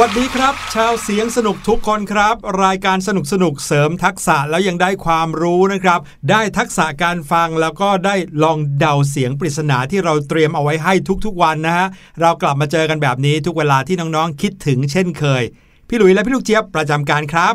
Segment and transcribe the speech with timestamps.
[0.00, 6.00] วัสดีครับ ชาวเสียงสนุกทุกคนครับ รายการสนุกสนุกเสริมทักษะแล้วยังได้ความรู้นะครับ
[6.30, 10.94] ได้ทักษะการฟังแล้วก็ได้ลองเดาเสียงปริศนาที่เราเตรียมเอาไว้ให้
[11.24, 11.86] ทุกๆวันนะฮะ
[12.20, 15.42] เรากลับมาเจอกันแบบนี้ทุกเวลาที่น้องๆคิดถึงเช่นเคย
[15.88, 17.54] พี่หลุยและพี่ลูกเจี๊ยบประจำการครับ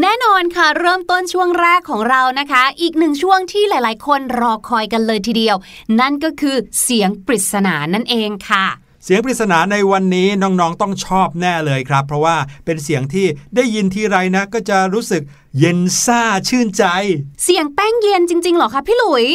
[0.00, 5.56] แน่นอนค่ะเริ่มต้นช่วงแรกของเรานะคะ อีกหนึ่งช่วงที่หลาย ๆ คนรอคอยกันเลยทีเดียว
[6.00, 8.66] นั่นก็คือเสียงปริศนานั่นเองค่ะ
[9.08, 13.26] เสียงปริศนาในวันนี้น้องๆต้องชอบแน่เลยครับ เพราะว่าเป็นเสียงที่
[13.56, 15.22] ได้ยินทีไรนะ ก็จะรู้สึก
[15.58, 16.84] เย็นซ่าชื่นใจ
[17.44, 19.26] เสียงแป้งเย็นจริงๆเหรอคะพี่หลุย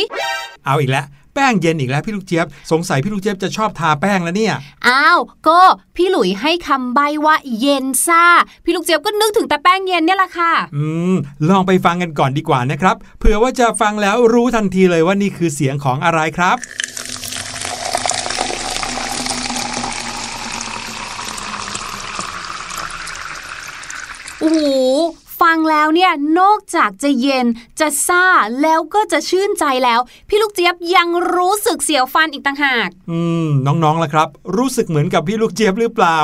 [0.66, 4.56] เอาอีกแล้วแป้งเย็นอีกแล้วพี่ลูกเจี๊ยบ สงสัยพี่ลูกเจี๊ยบจะชอบทาแป้งแล้วเนี่ย
[4.88, 5.60] อ้าวก็
[5.96, 8.24] พี่หลุยให้คำใบ้ว่าเย็นซ่า
[8.66, 11.16] พี่ลูกเจี๊ยบก็นึกถึงแต่แป้งเย็นเนี่ยแหละค่ะ อืม
[11.50, 16.58] ลองไปฟังกันก่อนดีกว่านะครับ เผื่อว่าจะฟังแล้วรู้ทันทีเลยว่านี่คือเสียงของอะไรครับ
[24.42, 24.62] โอ้โห
[25.42, 27.46] ฟังแล้วเนี่ยนอกจากจะเย็น
[27.80, 28.26] จะซ่า
[28.62, 30.00] แล้วก็จะชื่นใจแล้ว
[30.30, 36.18] พี่ลูกเจี๊ยบยังรู้สึกเสียวฟันอีกต่างหาก อืมน้องๆล่ะครับ รู้สึกเหมือนกับพี่ลูกเจี๊ยบหรือเปล่า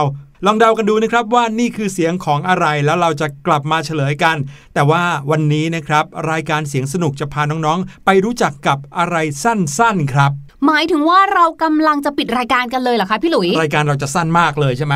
[0.45, 4.37] ลองเดากันดูนะครับว่านี่คือเสียงของอะไรแล้วเราจะกลับมาเฉลยกัน
[4.73, 10.31] แต่ว่าวันนี้นะครับ รายการเสียงสนุกจะพาน้องๆ ไปรู้จักกับอะไรสั้นๆครับ
[10.65, 14.95] หมายถึงว่าเรากำลังจะปิดรายการกันเลยเหรอคะพี่หลุย รายการเราจะสั้นมากเลยใช่ไหม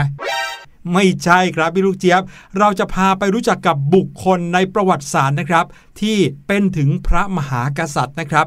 [0.94, 2.22] ไม่ใช่ครับพี่ลูกเจี๊ยบ
[2.57, 5.66] เราจะพาไปรู้จักกับบุคคลในประวัติศาสตร์นะครับ
[6.01, 6.18] ที่
[6.48, 8.45] เป็นถึงพระมหากษัตริย์นะครับ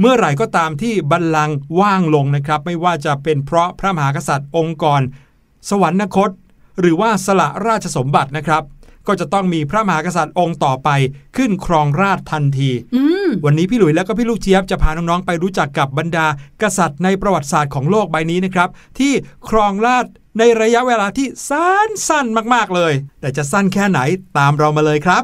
[0.00, 5.00] เมื่อไหร่ก็ตามที่บัลลังก์ว่างลงนะครับ ไม่ว่าจะเป็นเพราะพระมหากษัตริย์องค์กร
[5.70, 6.30] สวรรคต
[6.80, 8.62] หรือว่าสละราชสมบัตินะครับ
[9.06, 10.88] ก็จะต้องมีพระมหากษัตริย์องค์ต่อไป
[11.36, 16.26] ขึ้นครองราชย์ทันทีอืม วันนี้พี่หลุยแล้วก็พี่ลูกเจี๊ยบจะพาน้องๆไปรู้จักกับบรรดา
[16.62, 18.68] กษัตริย์ในประวัติศาสตร์ของโลกใบนี้นะครับ
[18.98, 19.12] ที่
[19.48, 20.06] ครองราช
[20.38, 24.00] ในระยะเวลาที่สั้นๆมาก ๆเลย แต่จะสั้นแค่ไหน
[24.38, 25.22] ตามเรามาเลยครับ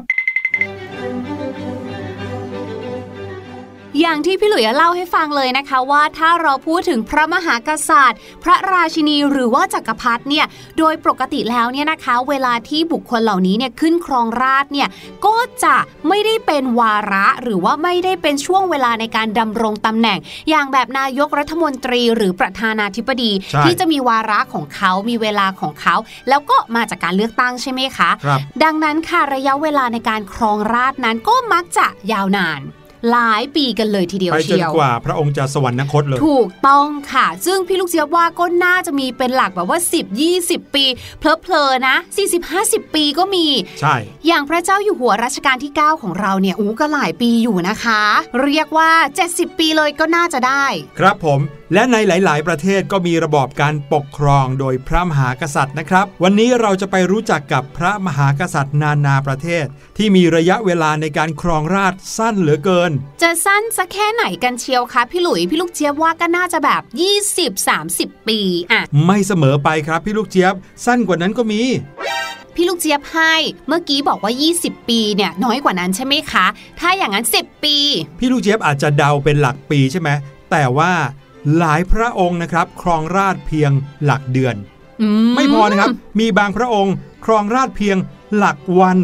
[4.01, 10.45] อย่างที่พี่หลุยเล่าให้ฟังเลยนะคะว่าถ้าเราพูดถึงพระมหากษัตริย์ พระราชินีหรือว่าจักรพรรดิเนี่ย
[10.77, 14.87] โดยปกติแล้วเนี่ยนะคะ เวลาที่บุคคลเหล่านี้เนี่ยขึ้นครองราชย์เนี่ย
[15.25, 15.75] ก็จะ
[16.07, 20.19] ไม่ได้เป็นวาระหรือว่าไม่ได้เป็นช่วงเวลาในการดำรงตำแหน่ง
[20.49, 25.95] อย่างแบบนายกรัฐมนตรีหรือประธานาธิบดีใช่ที่จะมีวาระของเขามีเวลาของเขา
[26.29, 32.63] แล้วก็มาจากการเลือกตั้งใช่ไหมคะครับดังนั้นค่ะระยะเวลาในการครองราชย์นั้นก็มักจะยาวนาน
[33.11, 40.85] หลายปีกันเลยทีเดียวไปจนเชียวกว่าพระองค์จะสวรรคตเลย ถูกต้องค่ะ ซึ่งพี่ลูกเจี๊ยบว่าก็น่าจะมีเป็นหลักแบบว่า 10 20 ปี
[41.19, 41.95] เพลอๆนะ
[42.45, 43.45] 40-50 ปีก็มี
[43.81, 43.95] ใช่
[44.27, 48.01] อย่างพระเจ้าอยู่หัวรัชกาลที่ 9 ของเราเนี่ยอู้ก็หลายปีอยู่นะคะ
[48.43, 48.91] เรียกว่า
[49.27, 50.65] 70 ปีเลยก็น่าจะได้
[50.99, 51.39] ครับผม
[51.73, 59.65] และในหลาย ๆ ประเทศก็มีระบอบการปกครองโดยพระมหากษัตริย์นะครับ วันนี้เราจะไปรู้จักกับพระมหากษัตริย์นานาประเทศ
[59.97, 66.81] ที่มีระยะเวลาในการครองราชย์สั้นเหลือเกิน จะสั้นสักแค่ไหนกันเชียวคะพี่หลุยพี่ลูกเจี๊ยบว่าก็น่าจะแบบ
[67.55, 68.39] 20-30 ปี
[68.71, 70.53] อะไม่เสมอไปครับพี่ลูกเจี๊ยบ
[70.85, 71.61] สั้นกว่านั้นก็มี
[72.55, 73.33] พี่ลูกเจี๊ยบให้
[73.67, 76.45] เมื่อกี้บอกว่า 20 ปีเนี่ยน้อยกว่านั้นใช่ไหมคะ
[76.79, 77.75] ถ้าอย่างนั้น 10 ปี
[78.19, 80.09] พี่ลูกเจี๊ยบอาจจะเดาเป็นหลักปีใช่ไหม
[80.51, 80.91] แต่ว่า
[81.57, 83.71] หลายพระองค์นะครับ ครองราชย์เพียง
[84.03, 84.55] หลักเดือน
[85.01, 86.93] อืไม่พอนะครับ มีบางพระองค์
[87.25, 87.97] ครองราชย์เพียง
[88.35, 88.99] หลักวัน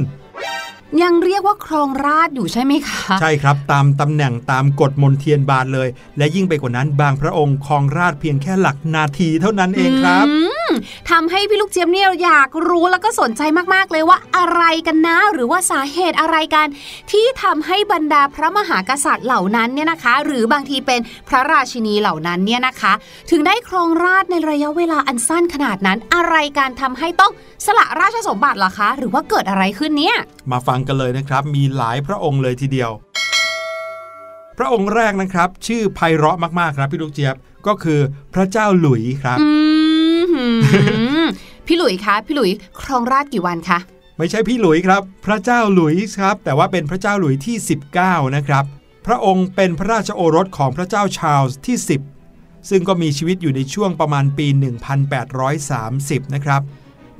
[1.02, 10.59] ยังเรียกว่าครองราชย์อยู่ใช่ไหมคะ ใช่ครับตามตำแหน่งตามกฎมนเทียนบานเลย และยิ่งไปกว่านั้นบางพระองค์ครองราชย์เพียงแค่หลักนาทีเท่านั้นเองครับ อืม
[11.10, 13.42] ทำให้พี่ลูกเจี๊ยบเนี่ยอยากรู้แล้วก็สนใจ
[13.74, 16.68] มากๆเลยว่าอะไรกันนะ หรือว่าสาเหตุอะไรกัน
[17.12, 21.00] ที่ทำให้บรรดาพระมหากษัตริย์เหล่านั้นเนี่ยนะคะ หรือบางทีเป็น
[21.30, 22.94] พระราชินีเหล่านั้นเนี่ยนะคะ
[23.32, 27.32] ถึงได้ครองราชย์ในระยะเวลาอันสั้นขนาดนั้น อะไรการทำให้ต้อง
[27.66, 30.18] สละราชสมบัติล่ะคะ หรือว่าเกิดอะไรขึ้นเนี่ย
[30.52, 32.92] มาฟังกันเลยนะครับ มีหลายพระองค์เลยทีเดียว
[34.58, 37.36] พระองค์แรกนะครับ ชื่อไพเราะมากๆครับพี่ลูกเจี๊ยบ
[37.68, 38.00] ก็คือ
[38.34, 39.69] พระเจ้าหลุยครับอืมหืม
[41.68, 43.80] พี่หลุยคะ พี่หลุยครองราชกี่วันคะ
[44.18, 47.56] ไม่ใช่พี่หลุยครับ พระเจ้าหลุยส์ครับ แต่ว่าเป็นพระเจ้าหลุยที่
[47.96, 48.64] 19 นะครับ
[49.08, 51.78] พระองค์เป็นพระราชโอรสของพระเจ้าชาร์ลส์ที่
[52.24, 54.48] 10 ซึ่งก็มีชีวิตอยู่ในช่วงประมาณปี
[55.40, 56.62] 1830 นะครับ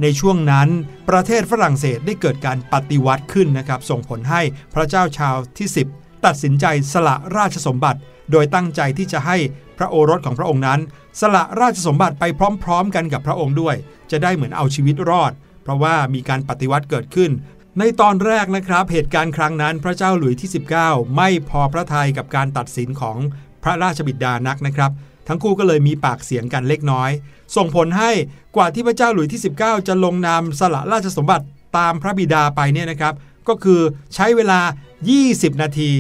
[0.02, 0.68] ในช่วงนั้น
[1.10, 4.42] ประเทศฝรั่งเศสได้เกิดการปฏิวัติขึ้นนะครับ ส่งผลให้
[4.74, 8.00] พระเจ้าชาลส์ที่ 10 ตัดสินใจสละราชสมบัติ
[8.32, 9.38] โดยตั้งใจที่จะให้
[9.78, 10.80] พระโอรสของพระองค์นั้น
[11.20, 12.24] สละราชสมบัติไป
[12.64, 13.76] พร้อมๆ กันกับพระองค์ด้วย
[14.12, 15.32] จะได้เหมือนเอาชีวิตรอด
[15.64, 17.32] เพราะว่ามีการปฏิวัติเกิดขึ้น
[17.80, 20.50] ในตอนแรกนะครับ เหตุการณ์ครั้งนั้นพระเจ้าหลุยที่
[20.82, 23.18] 19 ไม่พอพระทัยกับการตัดสินของ
[23.64, 24.92] พระราชบิดานักนะครับ
[25.28, 27.12] ทั้งคู่ก็เลยมีปากเสียงกันเล็กน้อย
[27.56, 28.12] ส่งผลให้
[28.56, 31.46] กว่าที่พระเจ้าหลุยที่ 19 จะลงนามสละราชสมบัติ
[31.78, 33.14] ตามพระบิดาไปเนี่ยนะครับ
[33.48, 33.82] ก็คือ
[34.16, 34.60] ใช้เวลา
[35.08, 35.92] 20 นาที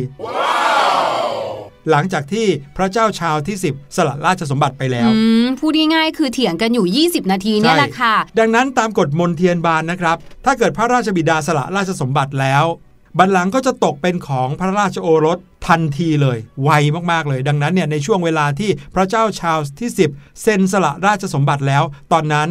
[1.90, 12.66] หลังจากที่พระเจ้าชาวที่ 10 สละราชสมบัติไปแล้วอืมพูดง่ายๆคือเถียงกันอยู่ 20 นาทีเนี่ยแหละค่ะ ดังนั้นตามกฎมนเทียนบานนะครับ ถ้าเกิดพระราชบิดาสละราชสมบัติแล้ว
[13.20, 15.38] บัลลังก์ก็จะตกเป็นของพระราชโอรส
[15.68, 16.70] ทันทีเลย ไว
[17.12, 22.50] มากๆเลย ดังนั้นเนี่ยในช่วงเวลาที่พระเจ้าชาลส์ที่ 10 เซ็นสละราชสมบัติแล้ว ตอนนั้น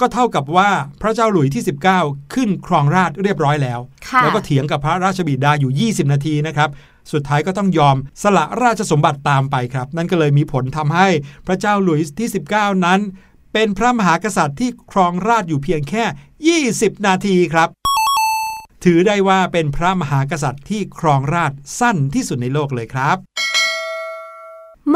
[0.00, 0.70] ก็เท่ากับว่า
[1.02, 1.62] พระเจ้าหลุยที่
[1.96, 6.70] 19 ขึ้นครองราชย์เรียบร้อยแล้วค่ะแล้วก็เถียงกับพระราชบิดาอยู่ 20 นาทีนะครับ
[7.12, 11.08] สุดท้ายก็ต้องยอมสละราชสมบัติตามไปครับ นั่นก็เลยมีผลทำให้
[11.46, 13.00] พระเจ้าหลุยส์ที่ 19 นั้น
[13.52, 16.04] เป็นพระมหากษัตริย์ที่ครองราชย์อยู่เพียงแค่
[16.72, 17.68] 20 นาทีครับ
[18.84, 23.16] ถือได้ว่าเป็นพระมหากษัตริย์ที่ครองราชย์สั้นที่สุดในโลกเลยครับ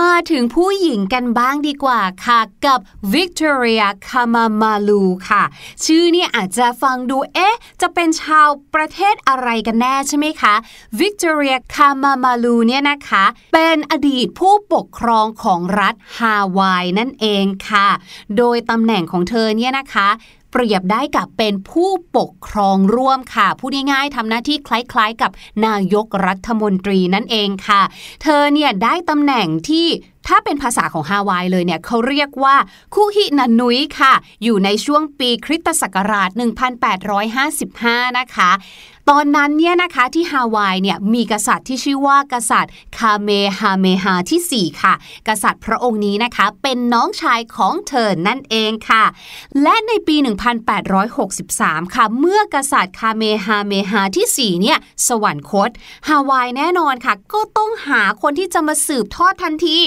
[0.01, 2.79] มาถึงผู้หญิงกันบ้างดีกว่าค่ะกับ
[3.15, 5.43] Victoria Kamamalu ค่ะ
[5.85, 10.55] ชื่อเนี่ยอาจจะฟังดูเอ๊ะ จะเป็นชาวประเทศอะไรกันแน่ใช่ไหมคะ
[11.01, 17.89] Victoria Kamamalu เนี่ยนะคะ เป็นอดีตผู้ปกครองของรัฐฮาวายนั่นเองค่ะ
[18.37, 20.09] โดยตำแหน่งของเธอเนี่ยนะคะ
[20.51, 25.31] เปรียบได้กับเป็นผู้ปกครองร่วมค่ะ พูดง่ายๆทำหน้าที่คล้ายๆ กับ
[25.67, 27.83] นายกรัฐมนตรีนั่นเองค่ะ
[28.23, 29.87] เธอเนี่ยได้ตำแหน่งที่
[30.29, 32.57] ถ้าเป็นภาษาของฮาวายเลยเนี่ยเขาเรียกว่า
[32.95, 34.15] คุฮินานุยค่ะ
[34.45, 36.31] อยู่ในช่วงปีคริสตศักราช
[37.25, 38.51] 1855 นะคะ
[39.13, 44.95] ตอนนั้นเนี่ยนะคะที่ฮาวายเนี่ยมีกษัตริย์ที่ชื่อว่ากษัตริย์คาเมฮาเมฮาที่ 4 ค่ะ
[45.29, 49.05] กษัตริย์พระองค์นี้นะคะ เป็นน้องชายของเธอนั่นเองค่ะ
[49.63, 50.17] และในปี
[51.01, 55.71] 1863 ค่ะ เมื่อกษัตริย์คาเมฮาเมฮาที่ 4 เนี่ยสวรรคต
[56.09, 59.79] ฮาวายแน่นอนค่ะ ก็ต้องหาคนที่จะมาสืบทอดทันที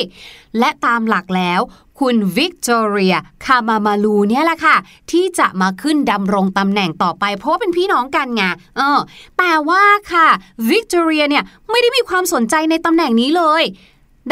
[0.60, 1.62] และตามหลักแล้ว
[2.00, 4.76] คุณวิกตอเรีย คามามาลูเนี่ยแหละค่ะ
[5.12, 8.44] ที่จะมาขึ้นดำรงตำแหน่งต่อไป เพราะเป็นพี่น้องกันไง
[8.78, 9.00] เออ
[9.38, 10.28] แต่ว่าค่ะ
[10.70, 13.64] วิกตอเรียเนี่ยไม่ได้มีความสนใจในตำแหน่งนี้เลย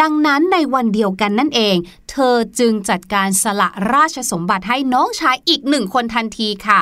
[0.01, 1.75] ดังนั้นในวันเดียวกันนั่นเอง
[2.11, 6.79] เธอจึงจัดการสละราชสมบัติให้น้องชายอีกหนึ่งคนทันทีค่ะ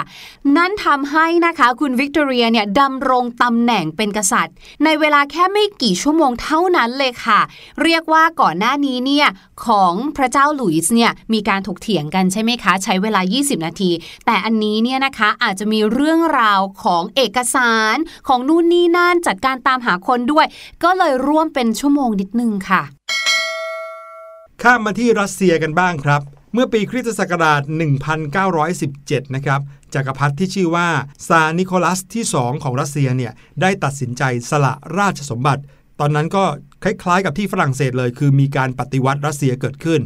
[0.57, 7.39] นั่นทำให้นะคะคุณวิกตอเรียเนี่ยดำรงตำแหน่งเป็นกษัตริย์ ในเวลาแค่ไม่กี่ชั่วโมงเท่านั้นเลยค่ะ
[7.83, 9.27] เรียกว่าก่อนหน้านี้เนี่ย
[9.65, 13.91] ของพระเจ้าหลุยส์เนี่ยมีการถกเถียงกันใช่ไหมคะ ใช้เวลา 20 นาที
[14.25, 17.95] แต่อันนี้เนี่ยนะคะอาจจะมีเรื่องราวของเอกสาร
[18.27, 20.45] ของนู่นนี่นั่นจัดการตามหาคนด้วย
[20.83, 22.83] ก็เลยร่วมเป็นชั่วโมงนิดนึงค่ะ
[24.63, 26.21] ข้ามมาที่รัสเซียกันบ้างครับ
[26.53, 27.61] เมื่อปีคริสตศักราช
[28.67, 29.61] 1917 นะครับ
[29.93, 30.87] จักรพรรดิที่ชื่อว่า
[31.27, 35.61] ซานิโคลัสที่ 2 ของรัสเซียเนี่ยได้ตัดสินใจสละราชสมบัติ
[35.99, 36.43] ตอนนั้นก็
[36.83, 40.01] คล้ายๆกับที่ฝรั่งเศสเลย คือมีการปฏิวัติรัสเซียเกิดขึ้น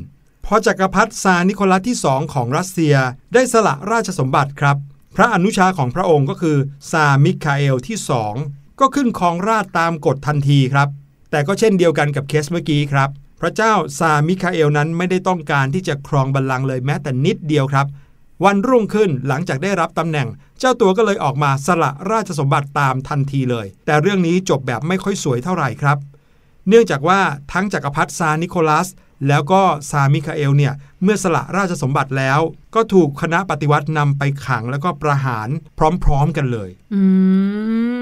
[0.46, 2.96] พอจักรพรรดิซานิโคลัสที่ 2 ของรัสเซีย
[3.34, 4.77] ได้สละราชสมบัติครับ
[5.15, 6.58] พระอนุชาของพระองค์ก็คือ
[6.91, 7.98] ซามิคาเอลที่
[8.39, 10.89] 2 ก็ขึ้นครองราชย์ตามกฎทันทีครับ
[11.31, 13.10] แต่ก็เช่นเดียวกันกับเคสเมื่อกี้ครับ
[13.41, 17.88] พระเจ้าซาร์มิคาเอลนั้นไม่ได้ต้องการที่จะครองบัลลังก์เลยแม้แต่นิดเดียวครับ
[18.45, 20.27] วันรุ่งขึ้นหลังจากได้รับตำแหน่ง
[20.60, 25.98] เจ้าตัวก็เลยออกมาสละราชสมบัติตามทันทีเลย แต่เรื่องนี้จบแบบไม่ค่อยสวยเท่าไหร่ครับ
[26.67, 27.19] เนื่องจากว่า
[27.53, 28.88] ทั้งจักรพรรดิซาร์นิโคลัส
[29.28, 30.74] แล้วก็ซาร์มิคาเอลเนี่ย
[31.04, 32.40] เมื่อสละราชสมบัติแล้ว
[32.75, 35.48] ก็ถูกคณะปฏิวัตินำไปขังแล้วก็ประหาร
[36.04, 37.04] พร้อมๆกันเลย อื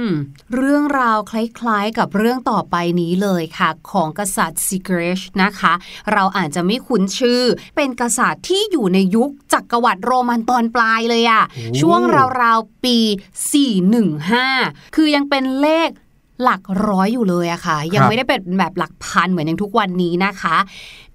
[0.05, 0.07] ม
[0.55, 5.73] เรื่องราวคล้ายๆกับเรื่องต่อไปนี้เลยค่ะ ของกษัตริย์ซิเกรชนะคะ
[6.13, 7.41] เราอาจจะไม่คุ้นชื่อ
[7.75, 12.01] เป็นกษัตริย์ที่อยู่ในยุคจักรวรรดิโรมันตอนปลายเลยอะโอ้ช่วง
[12.41, 12.97] ราวๆปี
[13.97, 15.89] 415 คือยังเป็นเลข
[16.43, 20.57] หลักร้อยอยู่เลยอะค่ะ ยังไม่ได้เป็นแบบหลักพันเหมือนอย่างทุกวันนี้นะคะ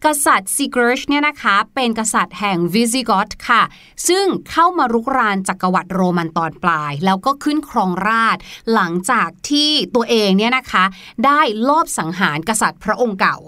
[0.04, 3.62] กษัตริย์ซิเกรชเนี่ยนะคะ เป็นกษัตริย์แห่งวิซิกอตค่ะ
[4.08, 8.42] ซึ่งเข้ามารุกรานจักรวรรดิโรมันตอนปลาย แล้วก็ขึ้นครองราชย์
[8.74, 10.84] หลังจากที่ตัวเองเนี่ยนะคะ
[11.26, 13.38] ได้ลอบสังหารกษัตริย์พระองค์เก่า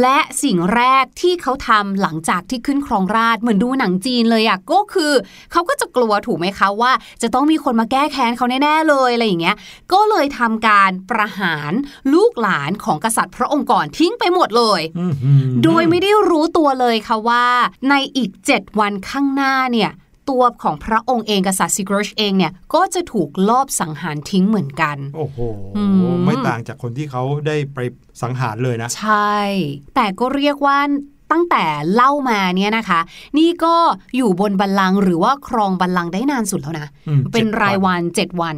[0.00, 5.12] และสิ่งแรกที่เขาทำหลังจากที่ขึ้นครองราชย์เหมือนดูหนังจีนเลยอะก็คือ
[5.52, 9.56] เขาก็จะกลัวถูกไหมคะว่า จะต้องมีคนมาแก้แค้นเขาแน่ๆเลยอะไรอย่างเงี้ย
[9.92, 11.72] ก็เลยทำการประหาร
[12.12, 17.46] ลูกหลานของกษัตริย์พระองค์ก่อนทิ้งไปหมดเลยอื้อหือโดยไม่ได้รู้ตัวเลยค่ะว่า
[17.90, 19.90] ในอีก 7 วันข้างหน้าเนี่ย
[20.30, 25.38] ตัวของพระองค์เองกษัตริย์ซิกรชเองเนี่ยก็จะถูกลอบสังหารทิ้งเหมือนกัน โอ้โห
[25.76, 27.78] อืมไม่ต่างจากคนที่เขาได้ไป
[28.22, 29.36] สังหารเลยนะ ใช่
[29.94, 30.78] แต่ก็เรียกว่า
[31.32, 31.64] ตั้งแต่
[31.94, 33.00] เล่ามาเนี่ยนะคะ
[33.38, 33.74] นี่ก็
[34.16, 38.56] อยู่บนบัลลังก์หรือว่าครองบัลลังก์ได้นานสุดแล้วนะอืมเป็นจ็ดรายวัน7วัน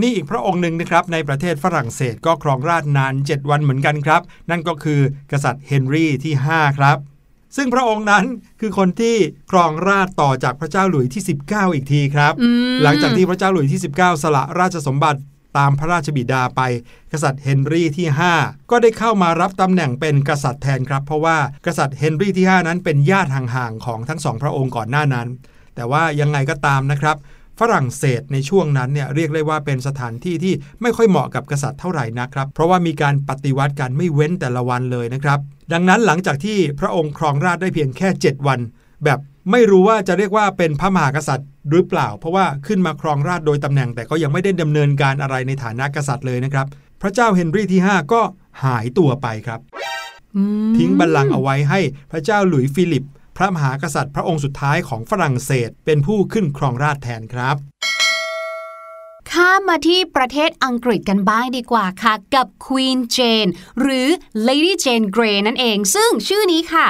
[0.00, 5.00] นี่อีกพระองค์หนึ่งนะครับ ในประเทศฝรั่งเศสก็ครองราชนาน 7 วันเหมือนกันครับ นั่นก็คือ
[5.32, 6.96] กษัตริย์เฮนรี่ที่ 5 ครับ
[7.56, 8.24] ซึ่งพระองค์นั้น
[8.60, 9.16] คือคนที่
[9.50, 15.20] ครองราชต่อจากพระเจ้าหลุยที่ 19 อีกทีครับอืมหลังจากที่พระเจ้าหลุยที่ 19 สละราชสมบัติ
[15.58, 16.60] ตามพระราชบิดาไป
[17.12, 18.06] กษัตริย์เฮนรี่ที่
[18.38, 25.28] 5 ก็ได้เข้ามารับตำแหน่งเป็นกษัตริย์แทนครับ เพราะว่ากษัตริย์เฮนรี่ที่ 5 นั้นเป็นญาติห่างๆของทั้งสองพระองค์ก่อนหน้านั้น
[25.74, 27.16] แต่ว่ายังไงก็ตามนะครับ
[27.60, 35.38] ฝรั่งเศสในช่วงนั้นเนี่ยเรียกได้ว่าเป็นสถานที่ที่ไม่ค่อยเหมาะกับกษัตริย์เท่าไหร่นะครับ เพราะว่ามีการปฏิวัติกันไม่เว้นแต่ละวันเลยนะครับ
[35.72, 38.60] ดังนั้นหลังจากที่พระองค์ครองราชย์ได้เพียงแค่ 7 วัน
[39.04, 39.18] แบบ
[39.50, 46.66] ไม่รู้ว่าจะเรียกว่าเป็นพระมหากษัตริย์หรือเปล่า เพราะว่าขึ้นมาครองราชย์โดยตำแหน่งแต่ก็ยังไม่ได้ดำเนินการอะไรในฐานะกษัตริย์เลยนะครับ
[47.02, 48.20] พระเจ้าเฮนรี่ที่ 5 ก็
[48.64, 49.60] หายตัวไปครับ
[50.36, 51.80] อืมทิ้งบัลลังก์เอาไว้ให้
[52.10, 53.04] พระเจ้าหลุยส์ฟิลิป
[53.36, 57.56] พระมหากษัตริย์พระองค์สุดท้ายของฝรั่งเศส เป็นผู้ขึ้นครองราชย์แทนครับ
[59.30, 64.06] ข้ามมาที่ประเทศอังกฤษกันบ้างดีกว่าค่ะ กับ Queen Jane หรือ
[64.48, 66.86] Lady Jane Grey นั่นเอง ซึ่งชื่อนี้ค่ะ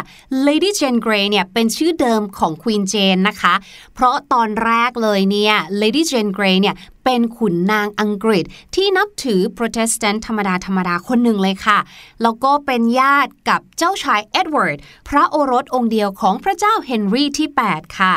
[0.46, 3.54] Lady Jane Grey เนี่ยเป็นชื่อเดิมของ Queen Jane นะคะ
[3.94, 8.44] เพราะตอนแรกเลยเนี่ย Lady Jane Grey เนี่ย เป็นขุนนางอังกฤษ
[8.74, 11.78] ที่นับถือโปรเตสแตนต์ธรรมดาธรรมดาคนหนึ่งเลยค่ะ
[12.22, 14.78] แล้วก็เป็นญาติกับเจ้าชายเอ็ดเวิร์ด
[15.08, 18.14] พระโอรสองค์เดียวของพระเจ้าเฮนรี่ที่ 8 ค่ะ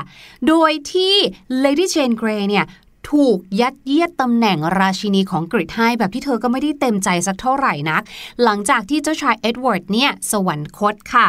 [0.47, 1.15] โดยที่
[1.63, 2.65] Lady Jane Grey เนี่ย
[3.09, 8.01] ถูกยัดเยียดตำแหน่งราชินีของอังกฤษให้แบบที่เธอก็ไม่ได้เต็มใจสักเท่าไหร่นัก
[8.43, 11.27] หลังจากที่เจ้าชายเอ็ดเวิร์ดเนี่ยสวรรคตค่ะ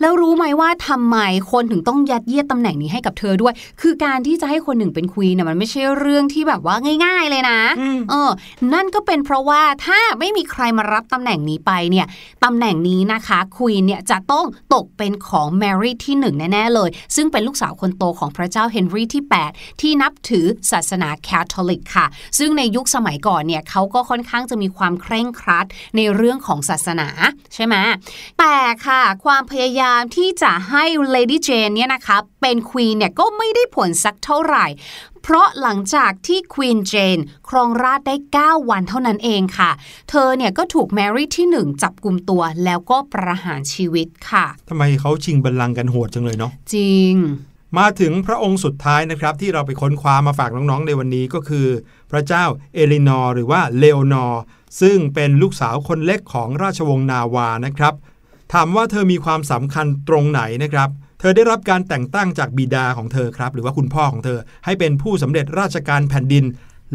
[0.00, 1.16] แล้วรู้ไหมว่าทำไม
[1.50, 8.30] คนถึงต้องยัดเยียดตำแหน่งนี้ให้กับเธอด้วย คือการที่จะให้คนหนึ่งเป็น queen น่ะมันไม่ใช่เรื่องที่แบบว่าง่าย ๆ เลยนะอืมเออ
[8.72, 12.06] นั่นก็เป็นเพราะว่าถ้าไม่มีใครมารับตำแหน่งนี้ไปเนี่ย
[12.44, 22.06] ตำแหน่งนี้นะคะ queen เนี่ยจะต้องตกเป็นของแมรี่ที่หนึ่งแน่ๆเลย ซึ่งเป็นลูกสาวคนโตของพระเจ้าเฮนรี่ที่ 8 ที่นับถือศาสนาแคทอลิกค่ะ
[22.38, 27.08] ซึ่งในยุคสมัยก่อนเนี่ยเขาก็ค่อนข้างจะมีความเคร่งครัดในเรื่องของศาสนา
[27.54, 27.74] ใช่ไหม
[28.38, 28.54] แต่
[28.86, 34.66] ค่ะ ความพยายามที่จะให้ Lady Jane เนี่ยนะคะเป็น queen เนี่ยก็ไม่ได้ผลสักเท่าไหร่
[35.22, 37.18] เพราะหลังจากที่ควีนเจน
[37.48, 38.14] ครองราชย์ได้
[38.44, 39.70] 9 วันเท่านั้นเองค่ะ
[40.10, 47.14] เธอเนี่ยก็ถูกแมรี่ที่ 1 จับกลุ่มตัวแล้วก็ประหารชีวิตค่ะทำไมเขาชิงบัลลังก์กันโหดจังเลยเนาะจริง
[47.78, 51.66] มาถึงพระองค์สุดท้ายนะครับ ที่เราไปค้นคว้ามาฝากน้องๆในวันนี้ก็คือ
[52.10, 54.42] พระเจ้าเอลินอร์หรือว่าเลโอนอร์
[54.80, 57.94] ซึ่งเป็นลูกสาวคนเล็กของราชวงศ์นาวานะครับ
[58.52, 60.88] ถามว่าเธอมีความสำคัญตรงไหนนะครับ
[61.20, 66.44] เธอได้รับการแต่งตั้งจากบิดาของเธอครับ หรือว่าคุณพ่อของเธอ ให้เป็นผู้สำเร็จราชการแผ่นดิน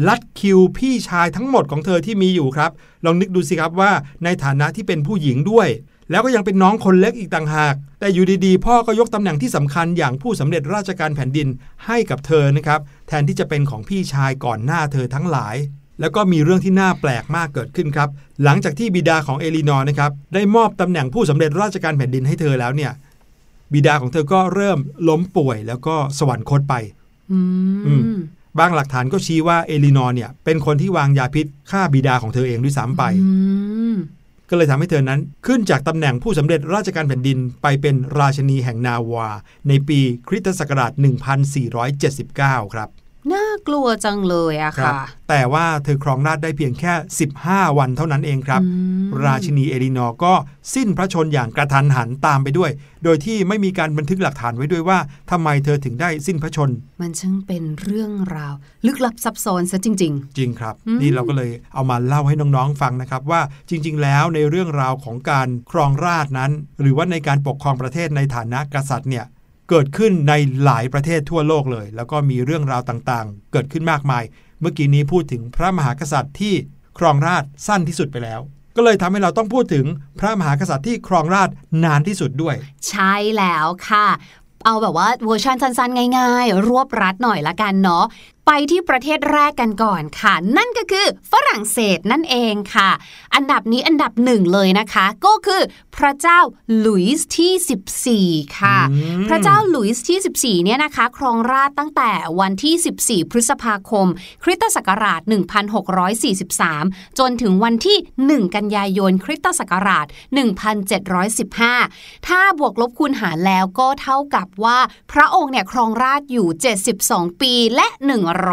[0.08, 2.70] ลัดคิวพี่ชายทั้งหมดของเธอที่มีอยู่ครับ
[3.04, 3.92] ลองนึกดูสิครับว่า
[4.24, 5.68] ในฐานะที่เป็นผู้หญิงด้วย
[6.10, 11.48] แล้วก็ยังเป็นน้องคนเล็กอีกต่างหาก แต่อยู่ดีๆ พ่อก็ยกตำแหน่งที่สำคัญอย่างผู้สำเร็จราชการแผ่นดิน
[11.86, 15.56] ให้กับเธอนะครับ แทนที่จะเป็นของพี่ชายก่อนหน้าเธอทั้งหลาย
[16.00, 18.08] แล้วก็มีเรื่องที่น่าแปลกมากเกิดขึ้นครับ
[18.44, 22.92] หลังจากที่บิดาของเอลีนอร์นะครับได้มอบตำแหน่งผู้สำเร็จราชการแผ่นดินให้เธอแล้วเนี่ย
[23.72, 24.78] บิดาของเธอก็เริ่ม
[25.08, 26.74] ล้มป่วยแล้วก็สวรรคตไป
[27.32, 27.38] อื
[27.86, 28.18] อืมม
[28.58, 33.30] บางหลักฐานก็ชี้ว่าเอลีนอร์เนี่ย เป็นคนที่วางยาพิษฆ่าบิดาของเธอเองด้วยซ้ำไปอื
[33.94, 33.96] ม
[34.50, 39.28] ก็เลยทำให้เธอนั้นขึ้นจากตำแหน่งผู้สำเร็จราชการแผ่นดินไปเป็นราชนีแห่งนาวา
[39.68, 40.92] ในปีคริสตศักราช
[41.82, 42.88] 1479 ครับ
[43.32, 46.92] น่ากลัวจังเลยอะครัค่ะ แต่ว่าเธอครองราชย์ได้เพียงแค่
[47.34, 48.68] 15 วันเท่านั้นเองครับอื
[49.04, 50.32] มราชินีเอลินอร์ก็
[50.74, 52.70] สิ้นพระชนอย่างกระทันหันตามไปด้วย
[53.04, 54.98] โดยที่ไม่มีการบันทึกหลักฐานไว้ด้วยว่า
[55.30, 58.54] ทำไมเธอถึงได้สิ้นพระชน มันช่างเป็นเรื่องราว
[58.86, 60.02] ลึกลับซับซ้อนซะจริงจ
[60.40, 69.24] ริงครับอืมนี่เราก็เลยเอามาเล่าให้น้องๆฟังนะครับว่าจริง ๆ แล้วในเรื่องราวของการครองราชย์นั้น หรือว่าในการปกครองประเทศในฐานะกษัตริย์เนี่ย
[69.68, 70.32] เกิดขึ้นใน
[70.64, 74.24] หลายประเทศทั่วโลกเลย แล้วก็มีเรื่องราวต่างๆ เกิดขึ้นมากมาย
[74.60, 76.54] เมื่อกี้นี้พูดถึงพระมหากษัตริย์ที่
[76.98, 78.40] ครองราชย์สั้นที่สุดไปแล้ว
[78.76, 79.84] ก็เลยทำให้เราต้องพูดถึง
[80.18, 81.48] พระมหากษัตริย์ที่ครองราชย์
[81.84, 82.54] นานที่สุดด้วย
[82.88, 84.06] ใช่แล้วค่ะ
[84.64, 88.04] เอาแบบว่าเวอร์ชันสั้นๆ ง่ายๆ รวบรัดหน่อยละกันเนาะ
[88.46, 92.90] ไปที่ประเทศแรกกันก่อนค่ะ นั่นก็คือฝรั่งเศสนั่นเองค่ะ
[93.34, 95.62] อันดับนี้อันดับหนึ่งเลยนะคะ ก็คือ
[95.96, 96.40] พระเจ้า
[96.78, 100.18] หลุยส์ที่ 14 ค่ะอืมพระเจ้าหลุยส์ที่
[100.60, 104.06] 14 เนี่ยนะคะ ครองราชย์ตั้งแต่วันที่ 14 พฤษภาคม
[104.44, 105.20] คริสตศักราช
[106.40, 110.06] 1643 จนถึงวันที่ 1 กันยายน คริสตศักราช
[111.36, 114.78] 1715 ถ้าบวกลบคูณหารแล้วก็เท่ากับว่า
[115.12, 116.48] พระองค์เนี่ยครองราชย์อยู่
[116.94, 117.88] 72 ปีและ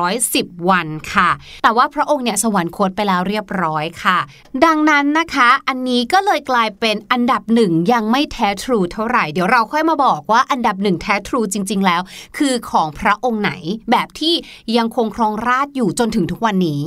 [0.06, 1.30] 110 วันค่ะ
[1.64, 4.18] แต่ว่าพระองค์เนี่ยสวรรคตไปแล้วเรียบร้อยค่ะ
[4.66, 12.02] ดังนั้นนะคะอันนี้ก็เลยกลายเป็นอันดับหนึ่งยังไม่แท้ทรูเท่าไหร่ เดี๋ยวเราค่อยมาบอกว่าอันดับหนึ่งแท้ทรูจริง ๆ แล้ว
[12.38, 13.52] คือของพระองค์ไหน
[13.92, 14.34] แบบที่
[14.78, 16.82] ยังคงครองราชอยู่จนถึงทุกวันนี้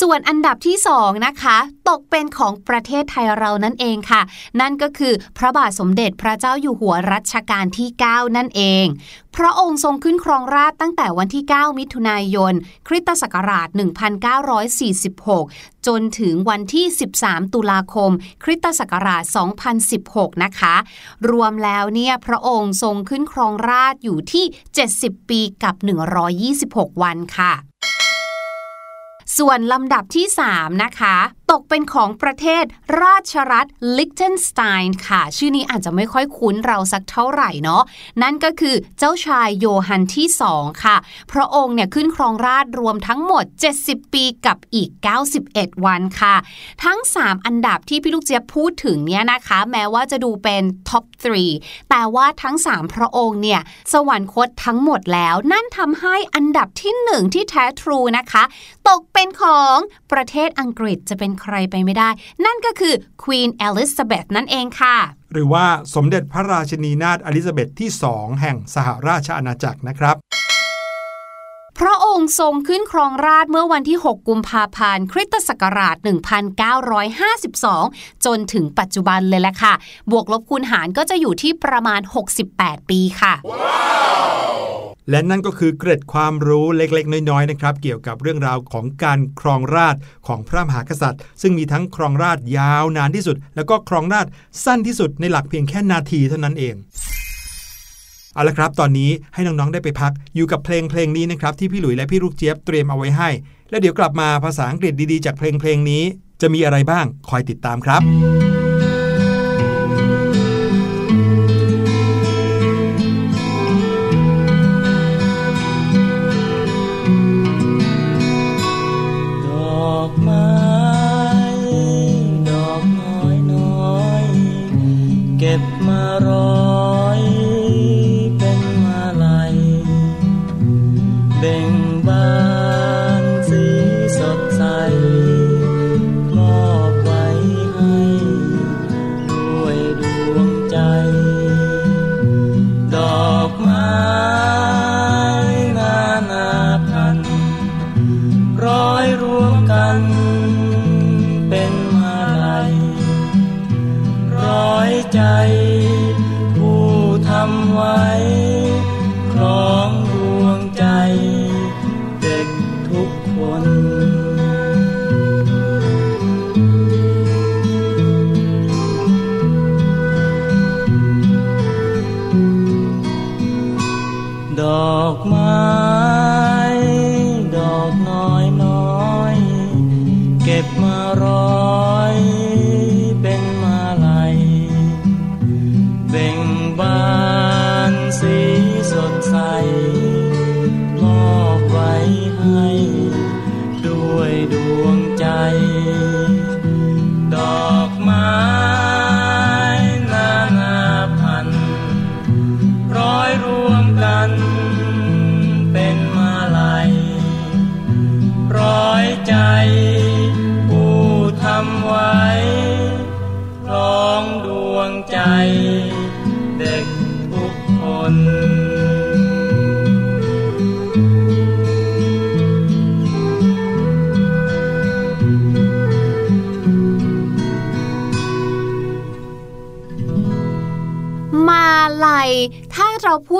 [0.00, 1.56] ส่วนอันดับที่2นะคะ
[1.88, 4.22] ตกเป็นของประเทศไทยเรานั่นเองค่ะ
[4.60, 8.86] นั่นก็คือพระบาทสมเด็จพระเจ้าอยู่หัวรัชกาลที่ 9 นั่นเอง
[9.36, 12.54] พระองค์ทรงขึ้นครองราชตั้งแต่วันที่ 9 มิถุนายน
[12.88, 13.68] คริสตศักราช
[14.96, 16.86] 1946 จนถึงวันที่
[17.18, 18.10] 13 ตุลาคม
[18.44, 19.22] คริสตศักราช
[19.82, 20.74] 2016 นะคะ
[21.30, 24.44] รวมแล้วเนี่ยพระองค์ทรงขึ้นครองราชอยู่ที่
[24.88, 25.74] 70 ปีกับ
[26.38, 27.54] 126 วันค่ะ
[29.38, 31.16] ส่วนลำดับที่ 3 นะคะ
[31.50, 32.64] ตกเป็นของประเทศ
[33.02, 33.66] ราชรัฐ
[33.98, 37.82] ลิกเทนสไตน์ค่ะ ชื่อนี้อาจจะไม่ค่อยคุ้นเราสักเท่าไหร่เนาะ
[38.22, 40.96] นั่นก็คือเจ้าชายโยฮันที่ 2 ค่ะ
[41.32, 43.44] พระองค์เนี่ยขึ้นครองราชรวมทั้งหมด
[43.80, 44.90] 70 ปีกับอีก
[45.38, 46.34] 91 วันค่ะ
[46.84, 51.04] ทั้ง 3 อันดับที่พี่ลูกเจี๊ยบพูดถึงเนี่ยนะคะ แม้ว่าจะดูเป็นท็อป
[51.48, 53.60] 3 แต่ว่าทั้ง 3 พระองค์เนี่ย
[53.92, 58.44] สวรรคตทั้งหมดแล้ว นั่นทำให้อันดับที่ 1 ที่แท้ทรูนะคะ
[58.88, 59.76] ตกเป็นของ
[60.12, 62.08] ประเทศอังกฤษจะเป็นใครไปไม่ได้
[62.44, 64.96] นั่นก็คือ Queen Elizabeth นั่นเองค่ะ
[65.32, 70.16] หรือว่าสมเด็จพระราชินีนาถอลิซาเบธที่สองแห่งสหราชอาณาจักรนะครับ
[71.80, 75.96] พระองค์ทรงขึ้นครองราชเมื่อวันที่ 6 กุมภาพันธ์ คริสตศักราช
[77.30, 79.74] 1952 จนถึงปัจจุบันเลยแหละค่ะ
[80.10, 82.00] บวกลบคูณหารก็จะอยู่ที่ประมาณ
[82.44, 83.93] 68 ปีค่ะ wow!
[85.10, 94.26] และนั่นก็คือเกร็ดความรู้เล็กๆ น้อยๆนะครับเกี่ยวกับเรื่องราวของการครองราชของพระมหากษัตริย์ ซึ่งมีทั้งครองราชยาวนานที่สุด แล้วก็ครองราช
[94.64, 96.74] สั้นที่สุดในหลักเพียงแค่นาทีเท่านั้นเอง
[98.34, 103.30] เอาละครับ ตอนนี้ให้น้องๆได้ไปพักอยู่กับเพลงเพลงนี้นะครับที่พี่หลุยและพี่ลูกเจี๊ยบเตรียมเอาไว้ให้
[103.70, 106.02] แล้วเดี๋ยวกลับมาภาษาอังกฤษดีๆ จากเพลงเพลงนี้
[106.40, 108.53] จะมีอะไรบ้างคอยติดตามครับ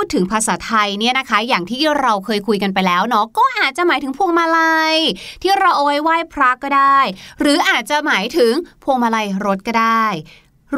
[0.05, 4.97] ดถึงภาษาไทยเนี่ยนะคะ อย่างที่เราเคยคุยกันไปแล้วเนาะก็อาจจะหมายถึงพวงมาลัย
[5.43, 6.99] ที่เราเอาไว้ไหว้พระก็ได้
[7.40, 8.53] หรืออาจจะหมายถึง
[8.85, 10.07] พวงมาลัยรถก็ได้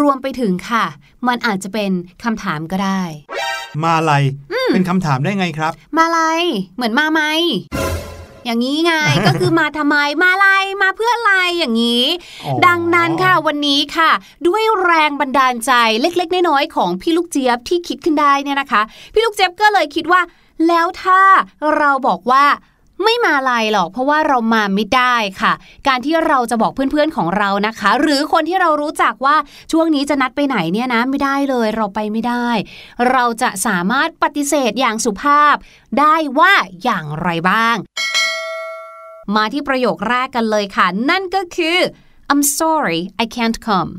[0.00, 0.84] รวมไปถึงค่ะ
[1.28, 1.92] มันอาจจะเป็น
[2.24, 3.02] คำถามก็ได้
[3.84, 4.24] มาลัย
[4.74, 6.42] เป็นคำถามได้ไงครับ มาลัย
[6.76, 7.22] เหมือนมาไหม
[8.46, 8.92] อย่างนี้ไง
[9.26, 10.46] ก็คือมาทำไมมาอะไร
[10.82, 12.04] มาเพื่ออะไรอย่างนี้
[12.66, 14.10] ดังนั้นค่ะวันนี้ค่ะ
[14.46, 18.82] ด้วยแรงบันดาลใจเล็ก ๆ น้อยๆของพี่ลูกเจี๊ยบที่คิดขึ้นได้เนี่ยนะคะ
[19.12, 20.20] พี่ลูกเจี๊ยบก็เลยคิดว่า
[20.68, 21.20] แล้วถ้า
[21.76, 22.46] เราบอกว่า
[23.04, 25.52] ไม่มาลายหรอกเพราะว่าเรามาไม่ได้ค่ะ
[25.88, 29.36] การที่เราจะบอกเพื่อนๆของเรานะคะ หรือคนที่เรารู้จักว่า
[29.72, 32.48] ช่วงนี้จะนัดไปไหนเนี่ยนะไม่ได้เลยเราไปไม่ได้
[33.10, 35.54] เราจะสามารถปฏิเสธอย่างสุภาพ
[35.98, 36.52] ได้ว่า
[36.84, 37.76] อย่างไรบ้าง
[39.34, 41.78] มาที่ประโยคแรกกันเลยค่ะ นั่นก็คือ
[42.30, 43.90] I'm sorry I can't come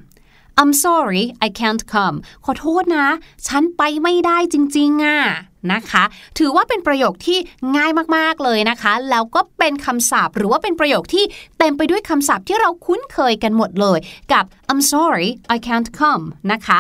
[0.61, 3.07] I'm sorry I can't come ขอโทษนะ
[3.47, 5.19] ฉันไปไม่ได้จริง ๆอะ
[5.73, 6.03] นะคะ
[6.37, 7.39] ถือว่าเป็นประโยคที่
[7.75, 11.25] ง่ายมากๆเลยนะคะ แล้วก็เป็นคำศัพท์ หรือว่าเป็นประโยคที่
[11.57, 13.99] เต็มไปด้วยคำศัพท์ที่เราคุ้นเคยกันหมดเลย
[14.33, 16.79] กับ I'm sorry I can't come นะคะ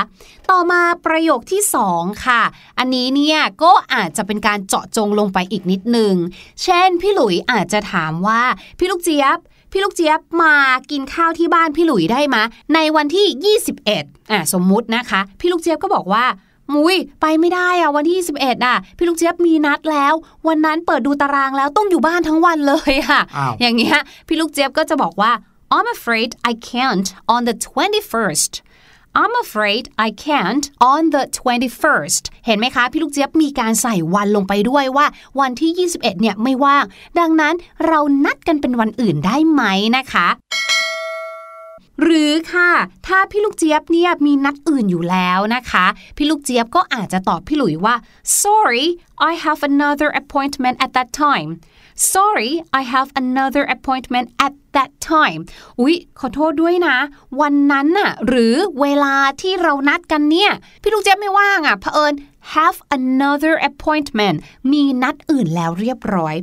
[0.49, 2.41] ต่อมาประโยคที่สองค่ะ
[2.77, 6.15] อันนี้เนี่ยก็อาจจะเป็นการเจาะจงลงไปอีกนิดนึง
[6.63, 8.41] เช่น พี่หลุยอาจจะถามว่า
[8.77, 9.39] พี่ลูกเจี๊ยบ
[9.71, 10.53] พี่ลูกเจี๊ยบมา
[10.91, 16.25] กินข้าวที่บ้านพี่หลุยได้มะ ในวันที่ 21อะสมมุตินะคะ พี่ลูกเจี๊ยบก็บอกว่า
[16.73, 20.13] มุยไปไม่ได้อะวันที่ 21อะ พี่ลูกเจี๊ยบมีนัดแล้ว
[20.47, 25.31] วันนั้นเปิดดูตารางแล้วต้องอยู่บ้านทั้งวันเลยค่ะอ้าวอย่างเงี้ยพี่ลูกเจี๊ยบก็จะบอกว่า
[25.75, 28.51] I'm afraid I can't on the 21st
[29.21, 35.05] I'm afraid I can't on the 21st เห็นไหมคะ พี่ลูกเจี๊ยบมีการใส่วันลงไปด้วยว่า
[35.39, 36.85] วันที่ 21 เนี่ยไม่ว่าง
[37.19, 37.55] ดังนั้น
[37.87, 39.63] เรานัดกันเป็นวันอื่นได้ไหม
[39.97, 40.27] นะคะ
[42.01, 42.71] หรือค่ะ
[43.07, 45.85] ถ้าพี่ลูกเจี๊ยบเนี่ยมีนัดอื่นอยู่แล้วนะคะ
[46.17, 47.95] พี่ลูกเจี๊ยบก็อาจจะตอบพี่หลุยว่า
[48.41, 48.87] sorry
[49.29, 51.49] I have another appointment at that time
[51.97, 55.41] sorry I have another appointment at that time
[55.79, 56.95] อุ๊ยขอโทษด้วยนะ
[57.41, 62.13] วันนั้นน่ะหรือเวลาที่เรานัดกันเนี่ย พี่ลูกเจ๊ไม่ว่างอะเผอิญ
[62.55, 64.37] have another appointment
[64.71, 66.35] มีนัดอื่นแล้วเรียบร้อย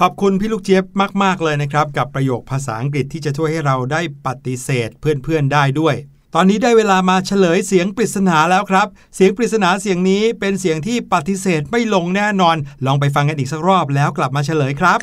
[0.00, 0.84] ขอบคุณพี่ลูกเจี๊ยบ
[1.22, 5.94] มาก ๆ เลยนะครับ กับประโยคภาษาอังกฤษที่จะช่วยให้เราได้ปฏิเสธเพื่อน ๆ ได้ด้วย
[6.34, 14.98] ตอนนี้ได้เวลามาเฉลยเสียงปริศนาแล้วครับ เสียงปริศนาเสียงนี้เป็นเสียงที่ปฏิเสธไม่ลงแน่นอน ลองไปฟังกันอีกสักรอบแล้วกลับมาเฉลยครับ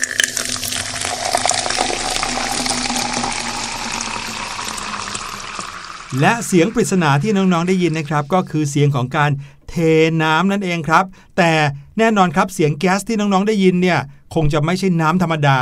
[6.20, 9.32] และเสียงปริศนาที่น้องๆได้ยินนะครับ ก็คือเสียงของการ
[9.70, 9.76] เท
[10.24, 11.06] น้ำนั่นเองครับ
[11.38, 11.52] แต่
[11.98, 14.00] แน่นอนครับเสียงแก๊สที่น้องๆได้ยินเนี่ย
[14.36, 15.58] คงจะไม่ใช่น้ำธรรมดา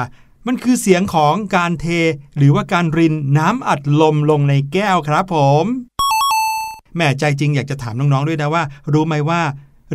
[0.48, 1.86] มันคือเสียงของการเท
[2.38, 5.66] หรือว่าการรินน้ำอัดลมลงในแก้วครับผม
[6.96, 9.42] แม่ใจจริงอยากจะถามน้องๆด้วยนะว่า รู้ไหมว่า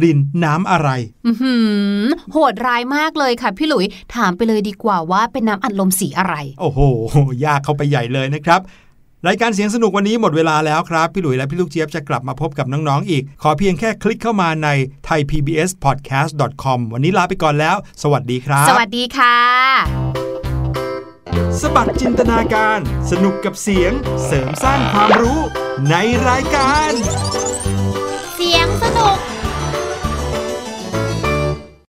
[0.03, 0.89] รินน้ำอะไร
[1.27, 1.55] อือหื
[2.03, 3.85] อโหดร้ายมากเลยค่ะพี่หลุย
[4.17, 6.81] ถามไปเลยดีกว่าว่าเป็นน้ำอัดลมสีอะไร โอ้โห
[7.45, 8.61] ยากเข้าไปใหญ่เลยนะครับ
[9.27, 14.69] รายการเสียงสนุกวันนี้หมดเวลาแล้วครับ พี่หลุยและพี่ลูกเจี๊ยบจะกลับมาพบกับน้องๆอีก ขอเพียงแค่คลิกเข้ามาใน
[15.09, 20.28] thaipbspodcast.com วันนี้ลาไปก่อนแล้ว สวัสดีครับ สวัสดีค่ะ
[21.61, 22.79] สบัดจินตนาการ
[23.11, 23.93] สนุกกับเสียง
[24.27, 25.41] เสริมสร้างความรู้
[25.91, 25.95] ใน
[26.29, 26.93] รายการ
[28.37, 28.85] เสียงส